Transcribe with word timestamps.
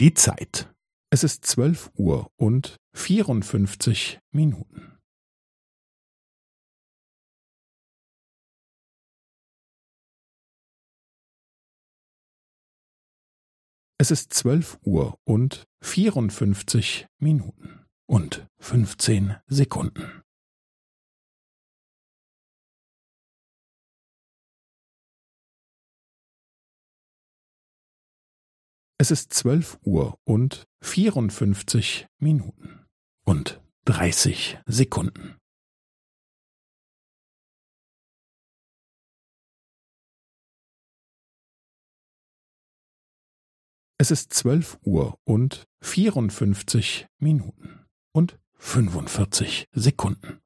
Die 0.00 0.14
Zeit. 0.14 0.72
Es 1.10 1.24
ist 1.24 1.44
zwölf 1.44 1.90
Uhr 1.96 2.30
und 2.36 2.76
vierundfünfzig 2.94 4.20
Minuten. 4.30 4.96
Es 14.00 14.12
ist 14.12 14.32
zwölf 14.32 14.78
Uhr 14.84 15.18
und 15.24 15.66
vierundfünfzig 15.82 17.08
Minuten 17.18 17.84
und 18.06 18.46
fünfzehn 18.60 19.38
Sekunden. 19.48 20.22
Es 29.00 29.12
ist 29.12 29.32
zwölf 29.32 29.78
Uhr 29.84 30.18
und 30.24 30.66
vierundfünfzig 30.82 32.08
Minuten 32.18 32.84
und 33.24 33.62
dreißig 33.84 34.58
Sekunden. 34.66 35.38
Es 44.00 44.10
ist 44.10 44.32
zwölf 44.32 44.78
Uhr 44.82 45.16
und 45.24 45.68
vierundfünfzig 45.80 47.06
Minuten 47.20 47.86
und 48.12 48.40
fünfundvierzig 48.56 49.68
Sekunden. 49.70 50.40